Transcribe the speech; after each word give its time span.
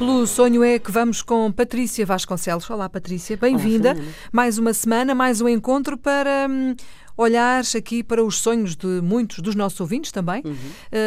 Pelo 0.00 0.26
sonho 0.26 0.64
é 0.64 0.78
que 0.78 0.90
vamos 0.90 1.20
com 1.20 1.52
Patrícia 1.52 2.06
Vasconcelos. 2.06 2.70
Olá, 2.70 2.88
Patrícia, 2.88 3.36
bem-vinda. 3.36 3.94
Mais 4.32 4.56
uma 4.56 4.72
semana, 4.72 5.14
mais 5.14 5.42
um 5.42 5.48
encontro 5.48 5.94
para 5.94 6.48
hum, 6.48 6.74
olhar 7.18 7.62
aqui 7.76 8.02
para 8.02 8.24
os 8.24 8.38
sonhos 8.38 8.74
de 8.74 8.86
muitos 9.02 9.40
dos 9.40 9.54
nossos 9.54 9.78
ouvintes 9.78 10.10
também. 10.10 10.42
Uhum. 10.42 10.54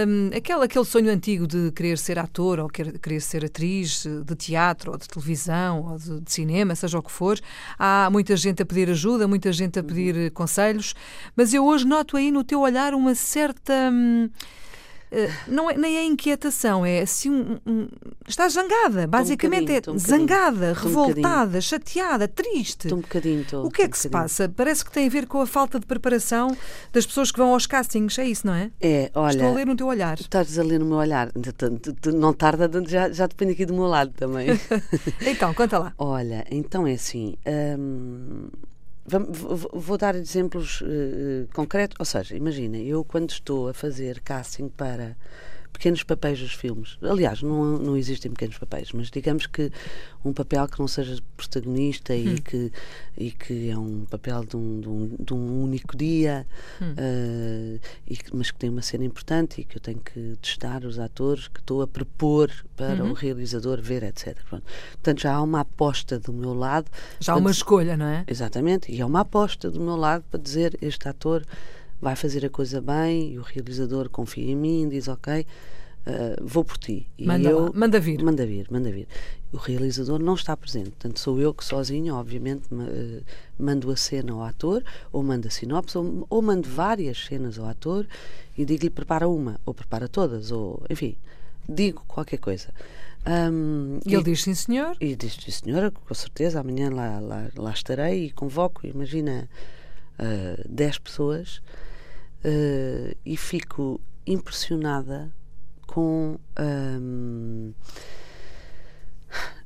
Um, 0.07 0.37
aquele, 0.37 0.65
aquele 0.65 0.85
sonho 0.85 1.09
antigo 1.09 1.47
de 1.47 1.71
querer 1.71 1.97
ser 1.97 2.19
ator 2.19 2.59
ou 2.59 2.69
querer, 2.69 2.99
querer 2.99 3.19
ser 3.19 3.43
atriz 3.43 4.05
de 4.05 4.35
teatro 4.35 4.91
ou 4.91 4.97
de 4.99 5.07
televisão 5.07 5.89
ou 5.89 5.97
de, 5.97 6.21
de, 6.21 6.31
cinema, 6.31 6.75
seja 6.75 6.99
o 6.99 7.01
que 7.01 7.11
for. 7.11 7.39
Há 7.79 8.09
muita 8.11 8.37
gente 8.37 8.61
a 8.61 8.65
pedir 8.65 8.91
ajuda, 8.91 9.27
muita 9.27 9.51
gente 9.51 9.79
a 9.79 9.81
uhum. 9.81 9.87
pedir 9.87 10.15
uhum. 10.15 10.29
conselhos, 10.29 10.93
mas 11.35 11.51
eu 11.51 11.65
hoje 11.65 11.87
noto 11.87 12.15
aí 12.15 12.29
no 12.29 12.43
teu 12.43 12.59
olhar 12.61 12.93
uma 12.93 13.15
certa. 13.15 13.73
Hum, 13.91 14.29
não 15.47 15.69
é, 15.69 15.77
nem 15.77 15.97
é 15.97 16.03
inquietação, 16.03 16.85
é 16.85 17.01
assim 17.01 17.29
um, 17.29 17.59
um, 17.65 17.87
está 18.27 18.47
zangada, 18.49 19.05
basicamente 19.07 19.89
um 19.89 19.95
é 19.95 19.97
zangada, 19.97 20.73
revoltada, 20.73 21.61
chateada, 21.61 22.27
triste. 22.27 22.85
Estou 22.87 22.97
um 22.97 23.01
bocadinho. 23.01 23.45
o 23.63 23.69
que 23.69 23.83
é 23.83 23.87
que 23.87 23.97
se 23.97 24.09
passa? 24.09 24.49
Parece 24.49 24.83
que 24.83 24.91
tem 24.91 25.07
a 25.07 25.09
ver 25.09 25.27
com 25.27 25.41
a 25.41 25.45
falta 25.45 25.79
de 25.79 25.85
preparação 25.85 26.55
das 26.91 27.05
pessoas 27.05 27.31
que 27.31 27.37
vão 27.37 27.53
aos 27.53 27.65
castings, 27.65 28.17
é 28.17 28.25
isso, 28.25 28.47
não 28.47 28.53
é? 28.53 28.71
É, 28.81 29.11
olha. 29.13 29.33
Estou 29.33 29.49
a 29.49 29.53
ler 29.53 29.65
no 29.65 29.75
teu 29.75 29.87
olhar. 29.87 30.19
Estás 30.19 30.57
a 30.57 30.63
ler 30.63 30.79
no 30.79 30.85
meu 30.85 30.97
olhar. 30.97 31.29
Não 32.13 32.33
tarda, 32.33 32.69
já, 32.87 33.09
já 33.11 33.27
depende 33.27 33.53
aqui 33.53 33.65
do 33.65 33.73
meu 33.73 33.87
lado 33.87 34.11
também. 34.11 34.47
então, 35.25 35.53
conta 35.53 35.77
lá. 35.77 35.93
Olha, 35.97 36.45
então 36.49 36.87
é 36.87 36.93
assim. 36.93 37.35
Hum, 37.77 38.47
Vou 39.05 39.97
dar 39.97 40.15
exemplos 40.15 40.79
uh, 40.81 41.47
concretos, 41.53 41.97
ou 41.99 42.05
seja, 42.05 42.37
imagina, 42.37 42.77
eu 42.77 43.03
quando 43.03 43.31
estou 43.31 43.67
a 43.67 43.73
fazer 43.73 44.21
casting 44.21 44.69
para 44.69 45.17
pequenos 45.73 46.03
papéis 46.03 46.39
dos 46.39 46.53
filmes. 46.53 46.97
Aliás, 47.01 47.41
não, 47.41 47.77
não 47.77 47.97
existem 47.97 48.31
pequenos 48.31 48.57
papéis, 48.57 48.91
mas 48.93 49.09
digamos 49.09 49.47
que 49.47 49.71
um 50.23 50.31
papel 50.31 50.67
que 50.67 50.79
não 50.79 50.87
seja 50.87 51.21
protagonista 51.35 52.13
hum. 52.13 52.35
e, 52.35 52.41
que, 52.41 52.71
e 53.17 53.31
que 53.31 53.69
é 53.69 53.77
um 53.77 54.05
papel 54.05 54.45
de 54.45 54.55
um, 54.55 54.79
de 54.79 54.87
um, 54.87 55.15
de 55.19 55.33
um 55.33 55.63
único 55.63 55.97
dia, 55.97 56.45
hum. 56.81 56.93
uh, 56.93 57.79
e 58.07 58.15
que, 58.15 58.35
mas 58.35 58.51
que 58.51 58.59
tem 58.59 58.69
uma 58.69 58.81
cena 58.81 59.03
importante 59.03 59.59
e 59.59 59.63
que 59.65 59.75
eu 59.75 59.81
tenho 59.81 59.99
que 59.99 60.37
testar 60.41 60.85
os 60.85 60.99
atores 60.99 61.47
que 61.47 61.59
estou 61.59 61.81
a 61.81 61.87
propor 61.87 62.49
para 62.77 63.03
uhum. 63.03 63.11
o 63.11 63.13
realizador 63.13 63.81
ver, 63.81 64.03
etc. 64.03 64.37
Pronto. 64.47 64.63
Portanto, 64.91 65.21
já 65.21 65.33
há 65.33 65.41
uma 65.41 65.61
aposta 65.61 66.19
do 66.19 66.31
meu 66.31 66.53
lado. 66.53 66.89
Já 67.19 67.33
há 67.33 67.35
uma 67.35 67.51
escolha, 67.51 67.97
não 67.97 68.05
é? 68.05 68.23
Exatamente, 68.27 68.91
e 68.91 69.01
é 69.01 69.05
uma 69.05 69.21
aposta 69.21 69.69
do 69.69 69.81
meu 69.81 69.95
lado 69.95 70.23
para 70.29 70.39
dizer 70.39 70.77
este 70.81 71.09
ator 71.09 71.43
vai 72.03 72.17
fazer 72.17 72.45
a 72.45 72.49
coisa 72.49 72.81
bem 72.81 73.31
e 73.31 73.39
o 73.39 73.41
realizador 73.41 74.09
confia 74.09 74.51
em 74.51 74.55
mim, 74.55 74.89
diz 74.89 75.07
ok, 75.07 75.45
uh, 76.05 76.45
vou 76.45 76.65
por 76.65 76.77
ti. 76.77 77.07
E 77.17 77.25
manda, 77.25 77.49
eu, 77.49 77.71
manda 77.73 77.97
vir. 77.97 78.21
Manda 78.21 78.45
vir, 78.45 78.67
manda 78.69 78.91
vir. 78.91 79.07
O 79.53 79.57
realizador 79.57 80.19
não 80.19 80.33
está 80.33 80.57
presente, 80.57 80.89
portanto 80.89 81.17
sou 81.17 81.39
eu 81.39 81.53
que 81.53 81.63
sozinho, 81.63 82.15
obviamente, 82.15 82.63
uh, 82.73 83.23
mando 83.57 83.89
a 83.89 83.95
cena 83.95 84.33
ao 84.33 84.43
ator, 84.43 84.83
ou 85.13 85.23
mando 85.23 85.47
a 85.47 85.51
sinopse, 85.51 85.97
ou, 85.97 86.27
ou 86.29 86.41
mando 86.41 86.67
várias 86.67 87.25
cenas 87.25 87.57
ao 87.57 87.67
ator 87.67 88.05
e 88.57 88.65
digo-lhe 88.65 88.89
prepara 88.89 89.27
uma, 89.27 89.57
ou 89.65 89.73
prepara 89.73 90.09
todas, 90.09 90.51
ou 90.51 90.83
enfim, 90.89 91.15
digo 91.67 92.03
qualquer 92.05 92.37
coisa. 92.37 92.67
Um, 93.25 93.99
e 94.05 94.13
ele 94.13 94.21
e, 94.21 94.25
diz 94.25 94.43
sim, 94.43 94.53
senhor? 94.53 94.97
E 94.99 95.15
diz 95.15 95.35
sim, 95.35 95.51
senhora, 95.51 95.89
com 95.89 96.13
certeza, 96.13 96.59
amanhã 96.59 96.89
lá, 96.89 97.21
lá, 97.21 97.47
lá 97.55 97.71
estarei 97.71 98.25
e 98.25 98.31
convoco, 98.31 98.85
imagina, 98.85 99.47
uh, 100.19 100.67
10 100.67 100.97
pessoas 100.97 101.61
uh, 102.45 103.15
e 103.25 103.37
fico 103.37 103.99
impressionada 104.25 105.31
com 105.87 106.39
um, 106.59 107.73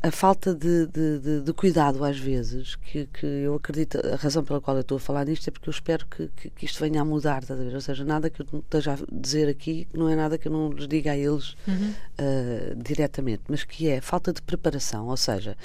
a 0.01 0.11
falta 0.11 0.53
de, 0.53 0.87
de, 0.87 1.19
de, 1.19 1.41
de, 1.41 1.53
cuidado 1.53 2.03
às 2.03 2.17
vezes 2.17 2.75
que, 2.75 3.07
que 3.07 3.25
eu 3.25 3.55
acredito 3.55 3.99
a 4.05 4.15
razão 4.15 4.43
pela 4.43 4.61
qual 4.61 4.77
eu 4.77 4.81
estou 4.81 4.97
a 4.97 4.99
falar 4.99 5.25
nisto 5.25 5.47
é 5.47 5.51
porque 5.51 5.69
eu 5.69 5.71
espero 5.71 6.05
que, 6.05 6.29
que, 6.35 6.49
que 6.49 6.65
isto 6.65 6.79
venha 6.79 7.01
a 7.01 7.05
mudar 7.05 7.43
a 7.49 7.55
ver? 7.55 7.73
ou 7.73 7.81
seja, 7.81 8.05
nada 8.05 8.29
que 8.29 8.41
eu 8.41 8.59
esteja 8.59 8.93
a 8.93 8.97
dizer 9.11 9.49
aqui 9.49 9.87
não 9.93 10.07
é 10.09 10.15
nada 10.15 10.37
que 10.37 10.47
eu 10.47 10.51
não 10.51 10.71
lhes 10.71 10.87
diga 10.87 11.11
a 11.11 11.17
eles 11.17 11.55
uhum. 11.67 11.93
uh, 12.19 12.75
diretamente, 12.83 13.43
mas 13.47 13.63
que 13.63 13.89
é 13.89 13.99
falta 13.99 14.31
de 14.31 14.41
preparação, 14.41 15.07
ou 15.07 15.17
seja 15.17 15.57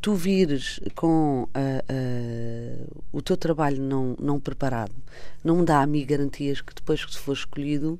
tu 0.00 0.14
vires 0.14 0.80
com 0.94 1.42
uh, 1.42 1.48
uh, 1.48 3.02
o 3.12 3.20
teu 3.20 3.36
trabalho 3.36 3.82
não, 3.82 4.16
não 4.18 4.40
preparado, 4.40 4.92
não 5.42 5.56
me 5.56 5.64
dá 5.64 5.82
a 5.82 5.86
mim 5.86 6.04
garantias 6.04 6.60
que 6.60 6.74
depois 6.74 7.04
que 7.04 7.12
se 7.12 7.18
for 7.18 7.32
escolhido 7.32 7.98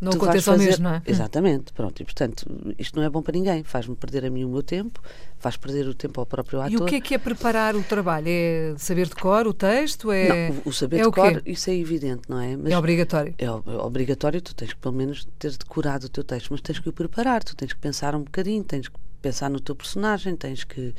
não 0.00 0.12
aconteça 0.12 0.52
fazer... 0.52 0.64
mesmo, 0.64 0.84
não 0.84 0.94
é? 0.94 1.02
Exatamente, 1.06 1.72
pronto, 1.72 2.00
e 2.00 2.04
portanto 2.04 2.46
isto 2.78 2.96
não 2.96 3.02
é 3.02 3.08
bom 3.08 3.22
para 3.22 3.32
ninguém, 3.32 3.62
faz-me 3.62 3.94
perder 3.94 4.24
a 4.26 4.30
mim 4.30 4.44
o 4.44 4.48
meu 4.48 4.62
tempo, 4.62 5.00
faz 5.38 5.56
perder 5.56 5.86
o 5.86 5.94
tempo 5.94 6.20
ao 6.20 6.26
próprio 6.26 6.60
ator. 6.60 6.72
E 6.72 6.76
o 6.76 6.84
que 6.84 6.96
é 6.96 7.00
que 7.00 7.14
é 7.14 7.18
preparar 7.18 7.76
o 7.76 7.82
trabalho? 7.82 8.26
É 8.28 8.74
saber 8.76 9.06
de 9.06 9.14
cor 9.14 9.46
o 9.46 9.54
texto? 9.54 10.10
É... 10.10 10.50
Não, 10.50 10.62
o 10.64 10.72
saber 10.72 11.00
é 11.00 11.04
de 11.04 11.10
cor, 11.10 11.42
isso 11.46 11.70
é 11.70 11.74
evidente, 11.74 12.22
não 12.28 12.40
é? 12.40 12.56
Mas 12.56 12.72
é 12.72 12.78
obrigatório. 12.78 13.34
É, 13.38 13.44
é 13.44 13.50
obrigatório, 13.50 14.40
tu 14.42 14.54
tens 14.54 14.72
que 14.72 14.78
pelo 14.78 14.94
menos 14.94 15.26
ter 15.38 15.52
decorado 15.52 16.06
o 16.06 16.08
teu 16.08 16.24
texto, 16.24 16.48
mas 16.50 16.60
tens 16.60 16.78
que 16.78 16.88
o 16.88 16.92
preparar, 16.92 17.42
tu 17.44 17.54
tens 17.54 17.72
que 17.72 17.78
pensar 17.78 18.14
um 18.14 18.22
bocadinho, 18.22 18.64
tens 18.64 18.88
que 18.88 19.03
pensar 19.24 19.48
no 19.48 19.58
teu 19.58 19.74
personagem, 19.74 20.36
tens 20.36 20.64
que. 20.64 20.94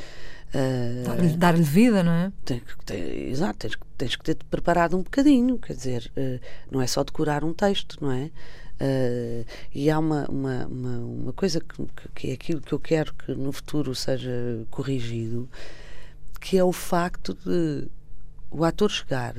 Uh, 0.53 1.37
Dar-lhe 1.37 1.61
vida, 1.61 2.01
não 2.01 2.11
é? 2.11 2.31
Tens, 2.43 2.63
exato, 3.29 3.59
tens, 3.59 3.77
tens 3.97 4.15
que 4.15 4.23
ter 4.23 4.37
preparado 4.49 4.97
um 4.97 5.03
bocadinho, 5.03 5.59
quer 5.59 5.73
dizer, 5.73 6.11
uh, 6.17 6.39
não 6.71 6.81
é 6.81 6.87
só 6.87 7.03
decorar 7.03 7.43
um 7.43 7.53
texto, 7.53 7.97
não 8.01 8.11
é? 8.11 8.31
Uh, 8.81 9.45
e 9.73 9.89
há 9.91 9.99
uma, 9.99 10.25
uma, 10.27 10.65
uma, 10.65 10.97
uma 10.97 11.33
coisa 11.33 11.61
que, 11.61 11.87
que, 12.15 12.31
é 12.31 12.33
aquilo 12.33 12.61
que 12.61 12.73
eu 12.73 12.79
quero 12.79 13.13
que 13.13 13.33
no 13.33 13.51
futuro 13.51 13.93
seja 13.93 14.31
corrigido, 14.71 15.47
que 16.41 16.57
é 16.57 16.63
o 16.63 16.73
facto 16.73 17.33
de 17.45 17.87
o 18.49 18.63
ator 18.63 18.89
chegar 18.89 19.35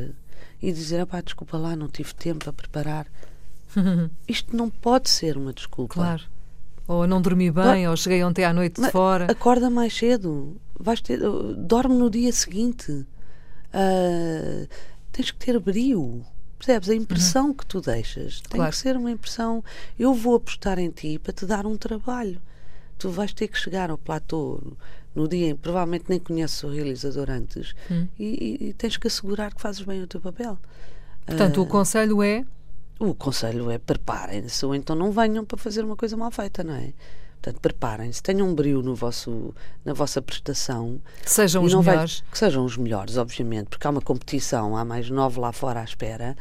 e 0.63 0.73
dizer: 0.73 1.05
pá, 1.07 1.21
desculpa 1.21 1.59
lá, 1.59 1.75
não 1.75 1.89
tive 1.89 2.15
tempo 2.15 2.49
a 2.49 2.53
preparar. 2.53 3.07
Isto 4.29 4.57
não 4.57 4.71
pode 4.71 5.11
ser 5.11 5.37
uma 5.37 5.53
desculpa. 5.53 5.95
Claro. 5.95 6.36
Ou 6.89 7.07
não 7.07 7.21
dormi 7.21 7.51
bem, 7.51 7.89
ou 7.89 7.97
cheguei 7.97 8.23
ontem 8.23 8.45
à 8.45 8.53
noite 8.53 8.81
de 8.81 8.91
fora. 8.91 9.27
Acorda 9.31 9.69
mais 9.69 9.97
cedo. 9.97 10.57
Vais 10.79 11.01
ter, 11.01 11.19
dorme 11.57 11.97
no 11.97 12.09
dia 12.09 12.33
seguinte. 12.33 12.93
Uh, 12.93 14.69
tens 15.11 15.31
que 15.31 15.39
ter 15.39 15.59
brio. 15.59 16.25
Percebes? 16.59 16.89
A 16.89 16.95
impressão 16.95 17.49
uhum. 17.49 17.55
que 17.55 17.67
tu 17.67 17.81
deixas 17.81 18.41
tem 18.41 18.59
claro. 18.59 18.71
que 18.71 18.79
ser 18.79 18.97
uma 18.97 19.11
impressão. 19.11 19.65
Eu 19.99 20.15
vou 20.15 20.37
apostar 20.37 20.79
em 20.79 20.91
ti 20.91 21.19
para 21.19 21.33
te 21.33 21.45
dar 21.45 21.67
um 21.67 21.77
trabalho. 21.77 22.41
Tu 22.99 23.11
vais 23.11 23.33
ter 23.33 23.49
que 23.49 23.59
chegar 23.59 23.91
ao 23.91 23.99
platô 23.99 24.61
no 25.15 25.27
dia 25.27 25.49
em 25.49 25.57
que 25.57 25.63
provavelmente 25.63 26.05
nem 26.09 26.19
conheces 26.19 26.63
o 26.63 26.69
realizador 26.69 27.31
antes 27.31 27.75
uhum. 27.91 28.07
e, 28.19 28.59
e, 28.61 28.69
e, 28.69 28.73
tens 28.75 28.97
que 28.97 29.07
assegurar 29.07 29.55
que 29.55 29.61
fazes 29.61 29.83
bem 29.83 30.03
o 30.03 30.07
teu 30.07 30.21
papel. 30.21 30.59
Portanto, 31.27 31.63
o 31.63 31.67
conselho 31.67 32.23
é 32.23 32.45
o 32.99 33.15
conselho 33.15 33.71
é 33.71 33.79
preparem-se 33.79 34.65
ou 34.65 34.75
então 34.75 34.97
não 34.97 35.11
venham 35.11 35.45
para 35.45 35.59
fazer 35.59 35.85
uma 35.85 35.97
coisa 35.97 36.17
mal 36.17 36.31
feita, 36.31 36.65
não 36.65 36.75
é? 36.75 36.93
Portanto, 37.41 37.61
preparem-se, 37.61 38.23
tenham 38.23 38.49
um 38.49 38.55
brilho 38.55 38.83
no 38.83 38.95
vosso, 38.95 39.55
na 39.85 39.93
vossa 39.93 40.21
prestação. 40.21 41.01
Que 41.23 41.31
sejam 41.31 41.63
os 41.63 41.75
melhores. 41.75 42.25
que 42.31 42.39
sejam 42.39 42.65
os 42.65 42.77
melhores, 42.77 43.17
obviamente, 43.17 43.69
porque 43.69 43.87
há 43.87 43.91
uma 43.91 44.01
competição, 44.01 44.77
há 44.77 44.85
mais 44.85 45.09
nove 45.11 45.39
lá 45.39 45.53
fora 45.53 45.81
à 45.81 45.85
espera. 45.85 46.37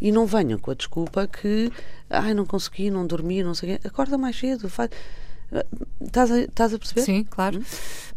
E 0.00 0.12
não 0.12 0.26
venham 0.26 0.58
com 0.58 0.70
a 0.70 0.74
desculpa 0.74 1.26
que 1.26 1.72
ai, 2.10 2.34
não 2.34 2.44
consegui, 2.44 2.90
não 2.90 3.06
dormi, 3.06 3.42
não 3.42 3.54
sei 3.54 3.74
o 3.74 3.78
quê. 3.78 3.88
Acorda 3.88 4.18
mais 4.18 4.38
cedo, 4.38 4.68
faz. 4.68 4.90
Estás 6.00 6.30
a, 6.30 6.40
estás 6.40 6.74
a 6.74 6.78
perceber? 6.78 7.02
Sim, 7.02 7.24
claro. 7.24 7.58
Hum? 7.58 7.64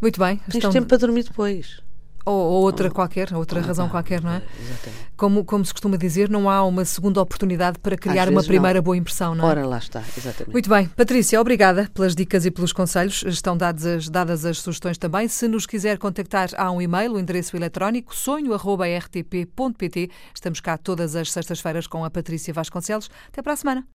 Muito 0.00 0.20
bem. 0.20 0.36
Tens 0.36 0.56
Estão... 0.56 0.70
tempo 0.70 0.86
para 0.86 0.98
dormir 0.98 1.24
depois. 1.24 1.80
Ou, 2.28 2.34
ou 2.34 2.62
outra 2.62 2.90
qualquer, 2.90 3.32
outra 3.34 3.60
razão 3.60 3.88
qualquer, 3.88 4.20
não 4.22 4.32
é? 4.32 4.42
Exatamente. 4.60 5.08
Como, 5.16 5.44
como 5.44 5.64
se 5.64 5.72
costuma 5.72 5.96
dizer, 5.96 6.28
não 6.28 6.50
há 6.50 6.62
uma 6.62 6.84
segunda 6.84 7.22
oportunidade 7.22 7.78
para 7.78 7.96
criar 7.96 8.28
uma 8.28 8.42
primeira 8.44 8.80
não. 8.80 8.84
boa 8.84 8.96
impressão, 8.96 9.34
não 9.34 9.46
é? 9.46 9.48
Ora, 9.48 9.66
lá 9.66 9.78
está, 9.78 10.04
exatamente. 10.16 10.52
Muito 10.52 10.68
bem. 10.68 10.86
Patrícia, 10.88 11.40
obrigada 11.40 11.90
pelas 11.94 12.14
dicas 12.14 12.44
e 12.44 12.50
pelos 12.50 12.72
conselhos. 12.72 13.24
Estão 13.26 13.56
dadas 13.56 13.86
as, 13.86 14.08
dadas 14.10 14.44
as 14.44 14.58
sugestões 14.58 14.98
também. 14.98 15.26
Se 15.26 15.48
nos 15.48 15.64
quiser 15.64 15.96
contactar, 15.96 16.50
há 16.56 16.70
um 16.70 16.82
e-mail, 16.82 17.14
o 17.14 17.18
endereço 17.18 17.56
eletrónico 17.56 18.14
sonho.rtp.pt. 18.14 19.30
Estamos 20.34 20.60
cá 20.60 20.76
todas 20.76 21.16
as 21.16 21.32
sextas-feiras 21.32 21.86
com 21.86 22.04
a 22.04 22.10
Patrícia 22.10 22.52
Vasconcelos. 22.52 23.08
Até 23.28 23.40
para 23.40 23.54
a 23.54 23.56
semana. 23.56 23.86